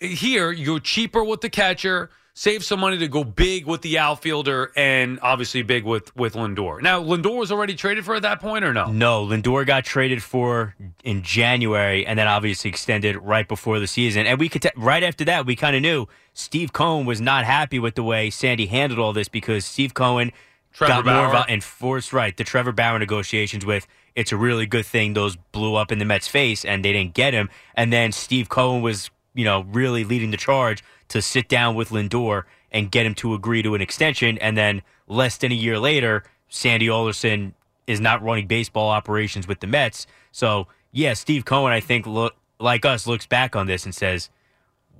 here, 0.00 0.52
you're 0.52 0.78
cheaper 0.78 1.24
with 1.24 1.40
the 1.40 1.50
catcher, 1.50 2.10
save 2.34 2.64
some 2.64 2.80
money 2.80 2.98
to 2.98 3.08
go 3.08 3.22
big 3.24 3.64
with 3.64 3.80
the 3.82 3.98
outfielder, 3.98 4.72
and 4.76 5.18
obviously 5.22 5.62
big 5.62 5.84
with 5.84 6.14
with 6.16 6.34
Lindor. 6.34 6.82
Now 6.82 7.02
Lindor 7.02 7.38
was 7.38 7.50
already 7.50 7.74
traded 7.74 8.04
for 8.04 8.14
at 8.16 8.22
that 8.22 8.40
point, 8.40 8.64
or 8.64 8.74
no? 8.74 8.86
No, 8.86 9.24
Lindor 9.24 9.66
got 9.66 9.84
traded 9.84 10.22
for 10.22 10.74
in 11.02 11.22
January, 11.22 12.04
and 12.04 12.18
then 12.18 12.26
obviously 12.26 12.68
extended 12.68 13.16
right 13.16 13.46
before 13.48 13.78
the 13.78 13.86
season. 13.86 14.26
And 14.26 14.38
we 14.38 14.48
could 14.48 14.62
t- 14.62 14.70
right 14.76 15.02
after 15.02 15.24
that, 15.26 15.46
we 15.46 15.56
kind 15.56 15.76
of 15.76 15.82
knew 15.82 16.06
Steve 16.34 16.72
Cohen 16.72 17.06
was 17.06 17.20
not 17.20 17.44
happy 17.44 17.78
with 17.78 17.94
the 17.94 18.02
way 18.02 18.30
Sandy 18.30 18.66
handled 18.66 18.98
all 19.00 19.12
this 19.12 19.28
because 19.28 19.64
Steve 19.64 19.94
Cohen 19.94 20.32
Trevor 20.72 21.04
got 21.04 21.06
more 21.06 21.28
Bauer. 21.28 21.36
of 21.36 21.46
and 21.48 21.62
forced 21.62 22.12
right 22.12 22.36
the 22.36 22.44
Trevor 22.44 22.72
Bauer 22.72 22.98
negotiations 22.98 23.64
with. 23.64 23.86
It's 24.16 24.30
a 24.30 24.36
really 24.36 24.66
good 24.66 24.86
thing 24.86 25.14
those 25.14 25.36
blew 25.36 25.74
up 25.74 25.90
in 25.90 25.98
the 25.98 26.04
Mets' 26.04 26.28
face, 26.28 26.64
and 26.64 26.84
they 26.84 26.92
didn't 26.92 27.14
get 27.14 27.34
him. 27.34 27.48
And 27.74 27.92
then 27.92 28.12
Steve 28.12 28.48
Cohen 28.48 28.80
was, 28.80 29.10
you 29.34 29.44
know, 29.44 29.62
really 29.62 30.04
leading 30.04 30.30
the 30.30 30.36
charge 30.36 30.84
to 31.08 31.22
sit 31.22 31.48
down 31.48 31.74
with 31.74 31.90
Lindor 31.90 32.44
and 32.70 32.90
get 32.90 33.06
him 33.06 33.14
to 33.16 33.34
agree 33.34 33.62
to 33.62 33.74
an 33.74 33.80
extension. 33.80 34.38
And 34.38 34.56
then 34.56 34.82
less 35.06 35.36
than 35.36 35.52
a 35.52 35.54
year 35.54 35.78
later, 35.78 36.24
Sandy 36.48 36.88
Alderson 36.88 37.54
is 37.86 38.00
not 38.00 38.22
running 38.22 38.46
baseball 38.46 38.90
operations 38.90 39.46
with 39.46 39.60
the 39.60 39.66
Mets. 39.66 40.06
So 40.32 40.66
yeah, 40.92 41.14
Steve 41.14 41.44
Cohen, 41.44 41.72
I 41.72 41.80
think, 41.80 42.06
look 42.06 42.34
like 42.60 42.84
us, 42.84 43.06
looks 43.06 43.26
back 43.26 43.56
on 43.56 43.66
this 43.66 43.84
and 43.84 43.94
says, 43.94 44.30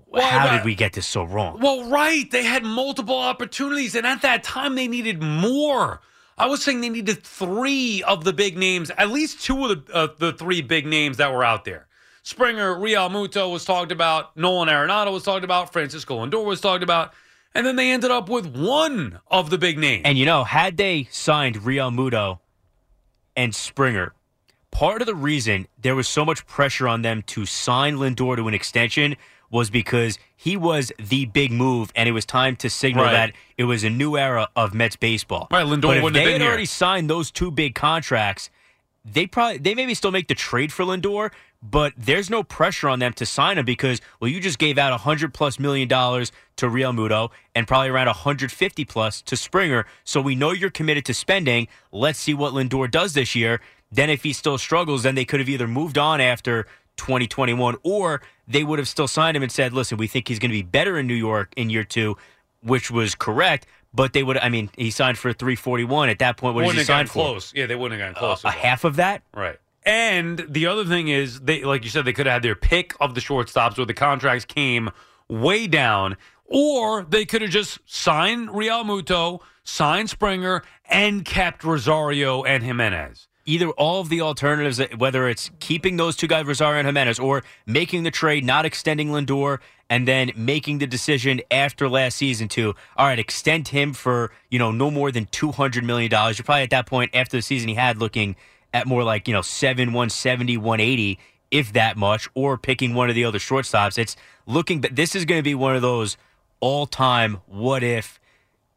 Well, 0.06 0.26
"How 0.26 0.54
did 0.54 0.64
we 0.64 0.74
get 0.74 0.92
this 0.92 1.06
so 1.06 1.22
wrong?" 1.22 1.60
Well, 1.60 1.88
right. 1.88 2.28
They 2.30 2.42
had 2.42 2.64
multiple 2.64 3.18
opportunities, 3.18 3.94
and 3.94 4.04
at 4.06 4.22
that 4.22 4.42
time, 4.42 4.74
they 4.74 4.88
needed 4.88 5.22
more. 5.22 6.00
I 6.36 6.46
was 6.46 6.64
saying 6.64 6.80
they 6.80 6.88
needed 6.88 7.22
three 7.22 8.02
of 8.02 8.24
the 8.24 8.32
big 8.32 8.58
names, 8.58 8.90
at 8.98 9.10
least 9.10 9.40
two 9.40 9.66
of 9.66 9.86
the 9.86 9.94
uh, 9.94 10.08
the 10.18 10.32
three 10.32 10.62
big 10.62 10.84
names 10.84 11.16
that 11.18 11.32
were 11.32 11.44
out 11.44 11.64
there. 11.64 11.86
Springer, 12.24 12.74
Realmuto 12.74 13.52
was 13.52 13.66
talked 13.66 13.92
about, 13.92 14.34
Nolan 14.34 14.68
Arenado 14.70 15.12
was 15.12 15.22
talked 15.24 15.44
about, 15.44 15.72
Francisco 15.74 16.24
Lindor 16.24 16.42
was 16.42 16.58
talked 16.58 16.82
about, 16.82 17.12
and 17.54 17.66
then 17.66 17.76
they 17.76 17.90
ended 17.90 18.10
up 18.10 18.30
with 18.30 18.46
one 18.56 19.20
of 19.30 19.50
the 19.50 19.58
big 19.58 19.76
names. 19.78 20.02
And 20.06 20.16
you 20.16 20.24
know, 20.24 20.42
had 20.42 20.78
they 20.78 21.06
signed 21.10 21.56
Realmuto 21.56 22.38
and 23.36 23.54
Springer, 23.54 24.14
part 24.70 25.02
of 25.02 25.06
the 25.06 25.14
reason 25.14 25.68
there 25.80 25.94
was 25.94 26.08
so 26.08 26.24
much 26.24 26.46
pressure 26.46 26.88
on 26.88 27.02
them 27.02 27.20
to 27.26 27.44
sign 27.44 27.96
Lindor 27.96 28.36
to 28.36 28.48
an 28.48 28.54
extension 28.54 29.16
was 29.50 29.68
because 29.68 30.18
he 30.34 30.56
was 30.56 30.90
the 30.98 31.26
big 31.26 31.52
move, 31.52 31.92
and 31.94 32.08
it 32.08 32.12
was 32.12 32.24
time 32.24 32.56
to 32.56 32.70
signal 32.70 33.04
Right. 33.04 33.12
that 33.12 33.32
it 33.58 33.64
was 33.64 33.84
a 33.84 33.90
new 33.90 34.16
era 34.16 34.48
of 34.56 34.72
Mets 34.72 34.96
baseball. 34.96 35.46
Right, 35.50 35.66
Lindor 35.66 35.82
but 35.82 35.96
if 35.98 36.02
wouldn't 36.02 36.16
have 36.16 36.24
they 36.24 36.24
been 36.24 36.32
had 36.32 36.40
here. 36.40 36.48
already 36.48 36.64
signed 36.64 37.10
those 37.10 37.30
two 37.30 37.50
big 37.50 37.74
contracts, 37.74 38.48
they 39.04 39.26
probably 39.26 39.58
they 39.58 39.74
maybe 39.74 39.92
still 39.92 40.10
make 40.10 40.28
the 40.28 40.34
trade 40.34 40.72
for 40.72 40.84
Lindor, 40.86 41.30
but 41.68 41.94
there's 41.96 42.28
no 42.28 42.42
pressure 42.42 42.90
on 42.90 42.98
them 42.98 43.14
to 43.14 43.24
sign 43.24 43.56
him 43.56 43.64
because 43.64 44.00
well, 44.20 44.30
you 44.30 44.38
just 44.38 44.58
gave 44.58 44.76
out 44.76 44.92
a 44.92 44.98
hundred 44.98 45.32
plus 45.32 45.58
million 45.58 45.88
dollars 45.88 46.30
to 46.56 46.66
Realmuto 46.66 47.30
and 47.54 47.66
probably 47.66 47.88
around 47.88 48.06
150 48.06 48.84
plus 48.84 49.22
to 49.22 49.36
Springer. 49.36 49.86
So 50.04 50.20
we 50.20 50.34
know 50.34 50.52
you're 50.52 50.68
committed 50.70 51.06
to 51.06 51.14
spending. 51.14 51.66
Let's 51.90 52.18
see 52.18 52.34
what 52.34 52.52
Lindor 52.52 52.90
does 52.90 53.14
this 53.14 53.34
year. 53.34 53.60
Then 53.90 54.10
if 54.10 54.22
he 54.24 54.32
still 54.34 54.58
struggles, 54.58 55.04
then 55.04 55.14
they 55.14 55.24
could 55.24 55.40
have 55.40 55.48
either 55.48 55.66
moved 55.66 55.96
on 55.96 56.20
after 56.20 56.64
2021 56.96 57.76
or 57.82 58.20
they 58.46 58.62
would 58.62 58.78
have 58.78 58.88
still 58.88 59.08
signed 59.08 59.36
him 59.36 59.42
and 59.42 59.50
said, 59.50 59.72
listen, 59.72 59.96
we 59.96 60.06
think 60.06 60.28
he's 60.28 60.38
going 60.38 60.50
to 60.50 60.56
be 60.56 60.62
better 60.62 60.98
in 60.98 61.06
New 61.06 61.14
York 61.14 61.52
in 61.56 61.70
year 61.70 61.84
two, 61.84 62.16
which 62.62 62.90
was 62.90 63.14
correct. 63.14 63.66
But 63.94 64.12
they 64.12 64.22
would, 64.22 64.36
I 64.38 64.48
mean, 64.48 64.70
he 64.76 64.90
signed 64.90 65.16
for 65.18 65.32
341 65.32 66.08
at 66.08 66.18
that 66.18 66.36
point. 66.36 66.54
What 66.56 66.62
did 66.62 66.66
wouldn't 66.66 66.74
he 66.74 66.80
have 66.80 66.88
gotten 66.88 67.06
sign 67.06 67.12
for? 67.12 67.30
close. 67.30 67.52
Yeah, 67.54 67.66
they 67.66 67.76
wouldn't 67.76 68.00
have 68.00 68.12
gotten 68.12 68.16
Uh, 68.22 68.34
close. 68.34 68.44
a 68.44 68.50
half 68.50 68.84
of 68.84 68.96
that? 68.96 69.22
Right. 69.32 69.56
And 69.86 70.46
the 70.48 70.66
other 70.66 70.84
thing 70.84 71.08
is, 71.08 71.40
they 71.40 71.62
like 71.62 71.84
you 71.84 71.90
said, 71.90 72.04
they 72.06 72.12
could 72.14 72.26
have 72.26 72.34
had 72.34 72.42
their 72.42 72.54
pick 72.54 72.94
of 73.00 73.14
the 73.14 73.20
shortstops 73.20 73.76
where 73.76 73.84
the 73.86 73.94
contracts 73.94 74.44
came 74.46 74.90
way 75.28 75.66
down, 75.66 76.16
or 76.46 77.02
they 77.04 77.24
could 77.26 77.42
have 77.42 77.50
just 77.50 77.78
signed 77.84 78.48
Realmuto, 78.48 79.40
signed 79.62 80.08
Springer, 80.10 80.62
and 80.88 81.24
kept 81.24 81.64
Rosario 81.64 82.44
and 82.44 82.62
Jimenez. 82.62 83.28
either 83.46 83.68
all 83.70 84.00
of 84.00 84.08
the 84.08 84.20
alternatives, 84.20 84.80
whether 84.96 85.28
it's 85.28 85.50
keeping 85.60 85.96
those 85.96 86.16
two 86.16 86.26
guys, 86.26 86.46
Rosario 86.46 86.78
and 86.78 86.86
Jimenez, 86.86 87.18
or 87.18 87.42
making 87.66 88.02
the 88.02 88.10
trade, 88.10 88.44
not 88.44 88.64
extending 88.64 89.08
Lindor, 89.08 89.58
and 89.90 90.08
then 90.08 90.32
making 90.34 90.78
the 90.78 90.86
decision 90.86 91.40
after 91.50 91.88
last 91.88 92.16
season 92.16 92.48
to, 92.48 92.74
all 92.96 93.06
right, 93.06 93.18
extend 93.18 93.68
him 93.68 93.92
for, 93.92 94.32
you 94.50 94.58
know, 94.58 94.72
no 94.72 94.90
more 94.90 95.12
than 95.12 95.26
$200 95.26 95.82
million. 95.82 96.10
You're 96.10 96.34
probably 96.44 96.62
at 96.62 96.70
that 96.70 96.86
point 96.86 97.10
after 97.14 97.36
the 97.36 97.42
season 97.42 97.68
he 97.68 97.74
had 97.74 97.98
looking 97.98 98.36
at 98.74 98.86
more 98.86 99.04
like, 99.04 99.26
you 99.28 99.32
know, 99.32 99.40
7, 99.40 99.88
170, 99.92 100.58
180, 100.58 101.18
if 101.50 101.72
that 101.72 101.96
much, 101.96 102.28
or 102.34 102.58
picking 102.58 102.92
one 102.92 103.08
of 103.08 103.14
the 103.14 103.24
other 103.24 103.38
shortstops. 103.38 103.96
It's 103.96 104.16
looking, 104.46 104.82
but 104.82 104.94
this 104.94 105.14
is 105.14 105.24
going 105.24 105.38
to 105.38 105.44
be 105.44 105.54
one 105.54 105.76
of 105.76 105.80
those 105.80 106.18
all 106.60 106.84
time 106.86 107.40
what 107.46 107.82
if 107.82 108.20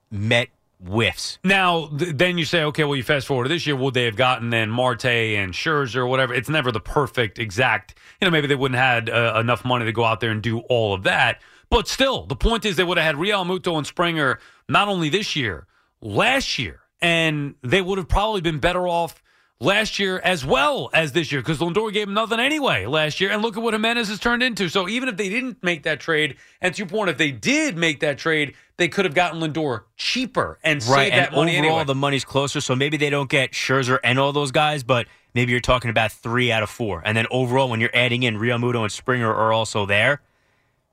Met 0.09 0.49
whiffs. 0.81 1.37
Now, 1.43 1.87
th- 1.87 2.15
then 2.15 2.37
you 2.37 2.45
say, 2.45 2.63
okay, 2.63 2.85
well, 2.85 2.95
you 2.95 3.03
fast 3.03 3.27
forward 3.27 3.43
to 3.43 3.49
this 3.49 3.67
year, 3.67 3.75
would 3.75 3.93
they 3.93 4.05
have 4.05 4.15
gotten 4.15 4.51
then 4.51 4.69
Marte 4.69 5.05
and 5.05 5.53
Scherzer 5.53 5.97
or 5.97 6.07
whatever? 6.07 6.33
It's 6.33 6.47
never 6.47 6.71
the 6.71 6.79
perfect 6.79 7.39
exact. 7.39 7.95
You 8.21 8.27
know, 8.27 8.31
maybe 8.31 8.47
they 8.47 8.55
wouldn't 8.55 8.79
have 8.79 9.05
had 9.05 9.09
uh, 9.09 9.37
enough 9.39 9.65
money 9.65 9.83
to 9.83 9.91
go 9.91 10.05
out 10.05 10.21
there 10.21 10.31
and 10.31 10.41
do 10.41 10.59
all 10.59 10.93
of 10.93 11.03
that. 11.03 11.41
But 11.69 11.89
still, 11.89 12.25
the 12.25 12.37
point 12.37 12.63
is 12.63 12.77
they 12.77 12.85
would 12.85 12.97
have 12.97 13.05
had 13.05 13.15
Realmuto 13.15 13.77
and 13.77 13.85
Springer 13.85 14.39
not 14.69 14.87
only 14.87 15.09
this 15.09 15.35
year, 15.35 15.67
last 15.99 16.57
year, 16.57 16.79
and 17.01 17.55
they 17.63 17.81
would 17.81 17.97
have 17.97 18.07
probably 18.07 18.39
been 18.39 18.59
better 18.59 18.87
off 18.87 19.21
last 19.59 19.97
year 19.97 20.19
as 20.23 20.45
well 20.45 20.89
as 20.93 21.13
this 21.13 21.31
year 21.31 21.41
because 21.41 21.57
Lindor 21.59 21.91
gave 21.91 22.07
him 22.07 22.13
nothing 22.13 22.39
anyway 22.39 22.85
last 22.85 23.19
year. 23.19 23.31
And 23.31 23.41
look 23.41 23.57
at 23.57 23.63
what 23.63 23.73
Jimenez 23.73 24.07
has 24.09 24.19
turned 24.19 24.43
into. 24.43 24.69
So 24.69 24.87
even 24.87 25.09
if 25.09 25.17
they 25.17 25.29
didn't 25.29 25.63
make 25.63 25.83
that 25.83 25.99
trade, 25.99 26.37
and 26.61 26.73
to 26.75 26.79
your 26.79 26.87
point, 26.87 27.09
if 27.09 27.17
they 27.17 27.31
did 27.31 27.75
make 27.77 27.99
that 28.01 28.17
trade, 28.17 28.53
they 28.77 28.87
could 28.87 29.05
have 29.05 29.15
gotten 29.15 29.39
Lindor 29.41 29.83
cheaper 29.95 30.59
and 30.63 30.83
Right, 30.85 31.05
saved 31.05 31.13
and 31.15 31.25
that 31.25 31.31
money 31.33 31.57
overall 31.57 31.71
anyway. 31.79 31.85
the 31.85 31.95
money's 31.95 32.25
closer, 32.25 32.61
so 32.61 32.75
maybe 32.75 32.97
they 32.97 33.09
don't 33.09 33.29
get 33.29 33.51
Scherzer 33.51 33.97
and 34.03 34.19
all 34.19 34.31
those 34.31 34.51
guys, 34.51 34.83
but 34.83 35.07
maybe 35.33 35.51
you're 35.51 35.61
talking 35.61 35.89
about 35.89 36.11
three 36.11 36.51
out 36.51 36.61
of 36.61 36.69
four. 36.69 37.01
And 37.03 37.17
then 37.17 37.25
overall, 37.31 37.69
when 37.69 37.79
you're 37.79 37.95
adding 37.95 38.21
in 38.23 38.37
Realmuto 38.37 38.83
and 38.83 38.91
Springer 38.91 39.33
are 39.33 39.51
also 39.51 39.87
there, 39.87 40.21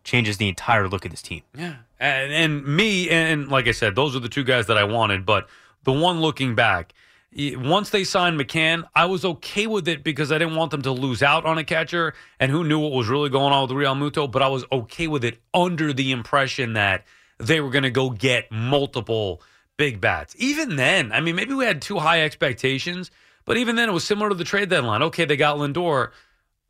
changes 0.05 0.39
the 0.39 0.49
entire 0.49 0.89
look 0.89 1.05
of 1.05 1.11
this 1.11 1.23
team. 1.23 1.43
Yeah, 1.57 1.77
and, 2.01 2.33
and 2.33 2.67
me, 2.67 3.11
and 3.11 3.49
like 3.49 3.69
I 3.69 3.73
said, 3.73 3.95
those 3.95 4.17
are 4.17 4.21
the 4.21 4.29
two 4.31 4.45
guys 4.45 4.67
that 4.69 4.79
I 4.79 4.85
wanted. 4.85 5.27
But 5.27 5.47
the 5.85 5.93
one 5.93 6.21
looking 6.23 6.55
back, 6.55 6.95
once 7.37 7.91
they 7.91 8.05
signed 8.05 8.39
McCann, 8.39 8.85
I 8.95 9.07
was 9.07 9.25
okay 9.25 9.67
with 9.67 9.89
it 9.89 10.05
because 10.05 10.31
I 10.31 10.39
didn't 10.39 10.55
want 10.55 10.71
them 10.71 10.83
to 10.83 10.93
lose 10.93 11.23
out 11.23 11.45
on 11.45 11.59
a 11.59 11.65
catcher. 11.65 12.15
And 12.39 12.51
who 12.51 12.63
knew 12.63 12.79
what 12.79 12.93
was 12.93 13.09
really 13.09 13.29
going 13.29 13.53
on 13.53 13.69
with 13.69 13.77
Realmuto? 13.77 14.31
But 14.31 14.43
I 14.43 14.49
was 14.49 14.65
okay 14.71 15.09
with 15.09 15.25
it 15.25 15.41
under 15.53 15.93
the 15.93 16.13
impression 16.13 16.75
that 16.75 17.05
they 17.39 17.61
were 17.61 17.71
going 17.71 17.83
to 17.83 17.91
go 17.91 18.11
get 18.11 18.51
multiple 18.53 19.43
big 19.77 20.01
bats. 20.01 20.37
Even 20.39 20.77
then, 20.77 21.11
I 21.11 21.21
mean, 21.21 21.35
maybe 21.35 21.55
we 21.55 21.65
had 21.65 21.83
too 21.83 21.99
high 21.99 22.23
expectations. 22.23 23.11
But 23.45 23.57
even 23.57 23.77
then, 23.77 23.89
it 23.89 23.93
was 23.93 24.05
similar 24.05 24.29
to 24.29 24.35
the 24.35 24.45
trade 24.45 24.69
deadline. 24.69 25.03
Okay, 25.03 25.25
they 25.25 25.37
got 25.37 25.59
Lindor 25.59 26.13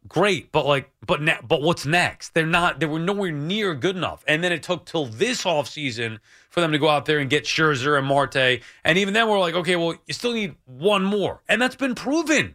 great, 0.09 0.53
but 0.53 0.67
like, 0.67 0.91
but 1.07 1.23
ne- 1.23 1.39
but 1.47 1.63
what's 1.63 1.87
next? 1.87 2.35
They're 2.35 2.47
not. 2.47 2.81
They 2.81 2.87
were 2.87 2.99
nowhere 2.99 3.33
near 3.33 3.75
good 3.75 3.97
enough. 3.97 4.25
And 4.27 4.43
then 4.43 4.53
it 4.53 4.63
took 4.63 4.85
till 4.85 5.07
this 5.07 5.45
offseason 5.45 6.19
for 6.51 6.61
them 6.61 6.73
to 6.73 6.79
go 6.79 6.89
out 6.89 7.07
there 7.07 7.19
and 7.19 7.31
get 7.31 7.45
Scherzer 7.45 7.99
and 7.99 8.07
Marte. 8.07 8.61
And 8.85 8.99
even 8.99 9.15
then, 9.15 9.29
we're 9.29 9.39
like, 9.39 9.55
okay, 9.55 9.77
well, 9.77 9.95
you 10.07 10.15
still 10.15 10.33
need 10.33 10.57
one 10.67 11.05
more, 11.05 11.43
and 11.49 11.61
that's 11.61 11.77
been 11.77 11.95
proven. 11.95 12.55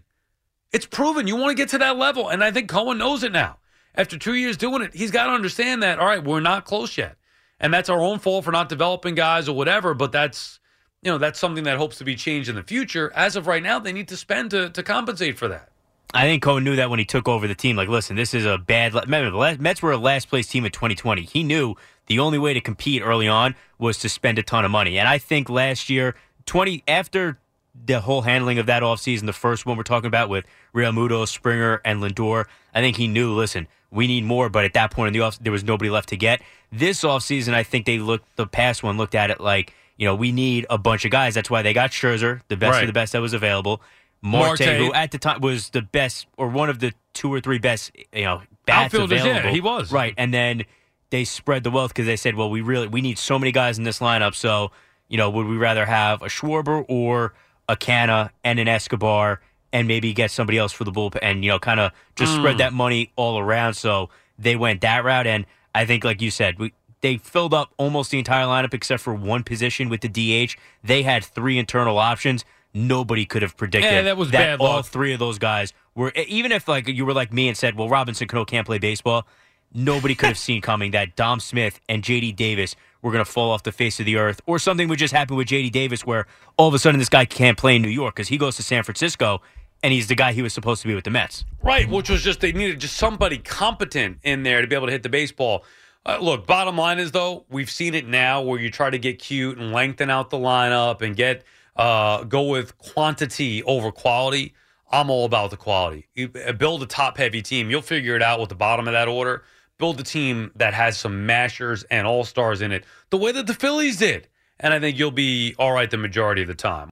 It's 0.71 0.85
proven. 0.85 1.27
You 1.27 1.35
want 1.35 1.49
to 1.49 1.61
get 1.61 1.69
to 1.69 1.79
that 1.79 1.97
level, 1.97 2.29
and 2.29 2.43
I 2.43 2.51
think 2.51 2.69
Cohen 2.69 2.97
knows 2.97 3.23
it 3.23 3.31
now. 3.31 3.57
After 3.95 4.17
two 4.17 4.35
years 4.35 4.55
doing 4.55 4.81
it, 4.81 4.93
he's 4.93 5.11
got 5.11 5.27
to 5.27 5.33
understand 5.33 5.81
that. 5.83 5.99
All 5.99 6.05
right, 6.05 6.23
we're 6.23 6.39
not 6.39 6.65
close 6.65 6.97
yet, 6.97 7.17
and 7.59 7.73
that's 7.73 7.89
our 7.89 7.99
own 7.99 8.19
fault 8.19 8.45
for 8.45 8.51
not 8.51 8.69
developing 8.69 9.15
guys 9.15 9.49
or 9.49 9.55
whatever. 9.55 9.93
But 9.93 10.11
that's. 10.11 10.59
You 11.01 11.09
know, 11.09 11.17
that's 11.17 11.39
something 11.39 11.63
that 11.63 11.77
hopes 11.77 11.97
to 11.99 12.03
be 12.03 12.17
changed 12.17 12.49
in 12.49 12.55
the 12.55 12.63
future. 12.63 13.09
As 13.15 13.37
of 13.37 13.47
right 13.47 13.63
now, 13.63 13.79
they 13.79 13.93
need 13.93 14.09
to 14.09 14.17
spend 14.17 14.51
to, 14.51 14.69
to 14.71 14.83
compensate 14.83 15.37
for 15.37 15.47
that. 15.47 15.69
I 16.13 16.23
think 16.23 16.41
Cohen 16.41 16.63
knew 16.63 16.75
that 16.77 16.89
when 16.89 16.97
he 16.99 17.05
took 17.05 17.27
over 17.27 17.47
the 17.47 17.53
team. 17.55 17.75
Like, 17.75 17.87
listen, 17.87 18.15
this 18.15 18.33
is 18.33 18.45
a 18.45 18.57
bad. 18.57 18.93
Remember, 18.93 19.29
the 19.29 19.61
Mets 19.61 19.81
were 19.81 19.91
a 19.91 19.97
last 19.97 20.27
place 20.27 20.47
team 20.47 20.65
in 20.65 20.71
2020. 20.71 21.21
He 21.23 21.43
knew 21.43 21.75
the 22.07 22.19
only 22.19 22.39
way 22.39 22.53
to 22.53 22.61
compete 22.61 23.03
early 23.03 23.27
on 23.27 23.55
was 23.77 23.99
to 23.99 24.09
spend 24.09 24.39
a 24.39 24.43
ton 24.43 24.65
of 24.65 24.71
money. 24.71 24.97
And 24.97 25.07
I 25.07 25.19
think 25.19 25.49
last 25.49 25.89
year, 25.89 26.15
20 26.47 26.83
after 26.87 27.37
the 27.85 28.01
whole 28.01 28.23
handling 28.23 28.57
of 28.57 28.65
that 28.65 28.81
offseason, 28.81 29.27
the 29.27 29.33
first 29.33 29.67
one 29.67 29.77
we're 29.77 29.83
talking 29.83 30.07
about 30.07 30.29
with 30.29 30.45
Realmuto, 30.73 31.27
Springer, 31.27 31.79
and 31.85 32.01
Lindor, 32.01 32.45
I 32.73 32.81
think 32.81 32.97
he 32.97 33.07
knew, 33.07 33.33
listen, 33.33 33.67
we 33.91 34.07
need 34.07 34.23
more. 34.23 34.49
But 34.49 34.65
at 34.65 34.73
that 34.73 34.89
point 34.89 35.07
in 35.09 35.13
the 35.13 35.21
off, 35.21 35.37
there 35.39 35.51
was 35.51 35.63
nobody 35.63 35.91
left 35.91 36.09
to 36.09 36.17
get. 36.17 36.41
This 36.71 37.03
offseason, 37.03 37.53
I 37.53 37.61
think 37.61 37.85
they 37.85 37.99
looked, 37.99 38.35
the 38.35 38.47
past 38.47 38.81
one 38.81 38.97
looked 38.97 39.13
at 39.13 39.29
it 39.29 39.39
like, 39.39 39.75
you 39.97 40.05
know, 40.05 40.15
we 40.15 40.31
need 40.31 40.65
a 40.69 40.77
bunch 40.77 41.05
of 41.05 41.11
guys. 41.11 41.35
That's 41.35 41.49
why 41.49 41.61
they 41.61 41.73
got 41.73 41.91
Scherzer, 41.91 42.41
the 42.47 42.57
best 42.57 42.73
Right. 42.73 42.83
of 42.83 42.87
the 42.87 42.93
best 42.93 43.13
that 43.13 43.21
was 43.21 43.33
available. 43.33 43.81
Marte, 44.21 44.59
Marte. 44.59 44.77
who 44.77 44.93
at 44.93 45.11
the 45.11 45.17
time 45.17 45.41
was 45.41 45.69
the 45.69 45.81
best 45.81 46.27
or 46.37 46.49
one 46.49 46.69
of 46.69 46.79
the 46.79 46.93
two 47.13 47.33
or 47.33 47.39
three 47.39 47.57
best, 47.57 47.91
you 48.13 48.23
know, 48.23 48.41
bats 48.65 48.93
Outfielders, 48.93 49.23
yeah, 49.25 49.49
he 49.49 49.61
was. 49.61 49.91
right. 49.91 50.13
And 50.17 50.33
then 50.33 50.63
they 51.09 51.23
spread 51.23 51.63
the 51.63 51.71
wealth 51.71 51.91
because 51.91 52.05
they 52.05 52.15
said, 52.17 52.35
well, 52.35 52.49
we 52.49 52.61
really 52.61 52.87
we 52.87 53.01
need 53.01 53.17
so 53.17 53.39
many 53.39 53.51
guys 53.51 53.77
in 53.77 53.83
this 53.83 53.99
lineup. 53.99 54.35
So 54.35 54.71
you 55.07 55.17
know, 55.17 55.29
would 55.29 55.47
we 55.47 55.57
rather 55.57 55.85
have 55.85 56.21
a 56.21 56.27
Schwarber 56.27 56.85
or 56.87 57.33
a 57.67 57.75
Canha 57.75 58.29
and 58.43 58.59
an 58.59 58.67
Escobar 58.67 59.41
and 59.71 59.87
maybe 59.87 60.13
get 60.13 60.31
somebody 60.31 60.57
else 60.57 60.71
for 60.71 60.83
the 60.83 60.91
bullpen 60.91 61.19
and 61.21 61.43
you 61.43 61.51
know, 61.51 61.59
kind 61.59 61.79
of 61.79 61.91
just 62.15 62.33
Mm. 62.33 62.37
spread 62.39 62.57
that 62.59 62.73
money 62.73 63.11
all 63.15 63.39
around. 63.39 63.73
So 63.75 64.09
they 64.37 64.55
went 64.55 64.81
that 64.81 65.03
route, 65.03 65.27
and 65.27 65.45
I 65.73 65.85
think, 65.85 66.03
like 66.03 66.21
you 66.21 66.31
said, 66.31 66.59
we. 66.59 66.73
They 67.01 67.15
filled 67.15 67.53
up 67.53 67.71
almost 67.77 68.11
the 68.11 68.19
entire 68.19 68.43
lineup 68.43 68.73
except 68.73 69.01
for 69.01 69.13
one 69.13 69.43
position 69.43 69.87
with 69.87 70.01
the 70.01 70.09
DH. 70.09 70.57
They 70.83 71.03
had 71.03 71.23
three 71.23 71.57
internal 71.57 71.97
options. 71.97 72.43
Nobody 72.73 73.25
could 73.25 73.41
have 73.41 73.57
predicted 73.57 73.91
Yeah, 73.91 74.01
that 74.03 74.17
was 74.17 74.29
bad 74.31 74.59
all 74.59 74.77
luck. 74.77 74.85
three 74.85 75.13
of 75.13 75.19
those 75.19 75.39
guys 75.39 75.73
were 75.95 76.11
even 76.27 76.51
if 76.51 76.67
like 76.67 76.87
you 76.87 77.05
were 77.05 77.13
like 77.13 77.33
me 77.33 77.47
and 77.47 77.57
said, 77.57 77.75
"Well, 77.75 77.89
Robinson 77.89 78.27
Cano 78.27 78.45
can't 78.45 78.65
play 78.65 78.77
baseball." 78.77 79.27
Nobody 79.73 80.15
could 80.15 80.27
have 80.29 80.37
seen 80.49 80.61
coming 80.61 80.91
that 80.91 81.15
Dom 81.15 81.39
Smith 81.39 81.79
and 81.89 82.03
JD 82.03 82.35
Davis 82.35 82.75
were 83.01 83.11
going 83.11 83.23
to 83.23 83.31
fall 83.31 83.51
off 83.51 83.63
the 83.63 83.71
face 83.71 83.99
of 83.99 84.05
the 84.05 84.17
earth, 84.17 84.41
or 84.45 84.59
something 84.59 84.87
would 84.89 84.99
just 84.99 85.13
happen 85.13 85.35
with 85.35 85.47
JD 85.47 85.71
Davis, 85.71 86.05
where 86.05 86.27
all 86.57 86.67
of 86.67 86.73
a 86.73 86.79
sudden 86.79 86.99
this 86.99 87.09
guy 87.09 87.25
can't 87.25 87.57
play 87.57 87.75
in 87.75 87.81
New 87.81 87.89
York 87.89 88.15
because 88.15 88.27
he 88.27 88.37
goes 88.37 88.55
to 88.57 88.63
San 88.63 88.83
Francisco 88.83 89.41
and 89.81 89.93
he's 89.93 90.07
the 90.07 90.15
guy 90.15 90.33
he 90.33 90.41
was 90.41 90.53
supposed 90.53 90.81
to 90.81 90.87
be 90.87 90.95
with 90.95 91.05
the 91.05 91.09
Mets. 91.09 91.45
Right, 91.63 91.89
which 91.89 92.09
was 92.09 92.21
just 92.21 92.41
they 92.41 92.51
needed 92.51 92.79
just 92.79 92.97
somebody 92.97 93.37
competent 93.37 94.17
in 94.23 94.43
there 94.43 94.61
to 94.61 94.67
be 94.67 94.75
able 94.75 94.87
to 94.87 94.91
hit 94.91 95.03
the 95.03 95.09
baseball. 95.09 95.63
Uh, 96.05 96.17
look, 96.19 96.45
bottom 96.47 96.77
line 96.77 96.99
is 96.99 97.11
though, 97.11 97.45
we've 97.49 97.69
seen 97.69 97.93
it 97.93 98.07
now 98.07 98.41
where 98.41 98.59
you 98.59 98.69
try 98.69 98.89
to 98.89 98.97
get 98.99 99.19
cute 99.19 99.57
and 99.57 99.71
lengthen 99.71 100.09
out 100.09 100.29
the 100.29 100.37
lineup 100.37 101.01
and 101.01 101.15
get 101.15 101.43
uh, 101.79 102.25
go 102.25 102.43
with 102.43 102.77
quantity 102.77 103.63
over 103.63 103.91
quality. 103.91 104.53
I'm 104.91 105.09
all 105.09 105.25
about 105.25 105.49
the 105.49 105.57
quality. 105.57 106.07
You 106.13 106.29
uh, 106.45 106.51
build 106.51 106.83
a 106.83 106.85
top 106.85 107.17
heavy 107.17 107.41
team. 107.41 107.71
You'll 107.71 107.81
figure 107.81 108.15
it 108.15 108.21
out 108.21 108.39
with 108.39 108.49
the 108.49 108.55
bottom 108.55 108.85
of 108.87 108.91
that 108.91 109.07
order. 109.07 109.43
Build 109.77 109.97
a 109.99 110.03
team 110.03 110.51
that 110.55 110.73
has 110.73 110.99
some 110.99 111.25
mashers 111.25 111.83
and 111.83 112.05
all 112.05 112.25
stars 112.25 112.61
in 112.61 112.73
it, 112.73 112.83
the 113.11 113.17
way 113.17 113.31
that 113.31 113.47
the 113.47 113.53
Phillies 113.53 113.95
did, 113.95 114.27
and 114.59 114.73
I 114.73 114.79
think 114.81 114.99
you'll 114.99 115.11
be 115.11 115.55
all 115.57 115.71
right 115.71 115.89
the 115.89 115.97
majority 115.97 116.41
of 116.41 116.49
the 116.49 116.53
time. 116.53 116.89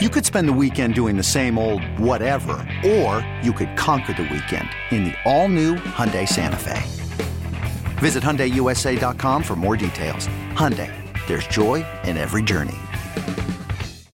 You 0.00 0.08
could 0.08 0.24
spend 0.24 0.48
the 0.48 0.52
weekend 0.54 0.94
doing 0.94 1.18
the 1.18 1.22
same 1.22 1.58
old 1.58 1.82
whatever, 1.98 2.54
or 2.86 3.26
you 3.42 3.52
could 3.52 3.76
conquer 3.76 4.14
the 4.14 4.22
weekend 4.22 4.68
in 4.92 5.04
the 5.04 5.14
all-new 5.24 5.76
Hyundai 5.76 6.26
Santa 6.26 6.56
Fe. 6.56 6.82
Visit 7.98 8.22
HyundaiUSA.com 8.22 9.42
for 9.42 9.56
more 9.56 9.76
details. 9.76 10.26
Hyundai, 10.54 10.90
there's 11.26 11.46
joy 11.46 11.84
in 12.04 12.16
every 12.16 12.42
journey. 12.42 12.78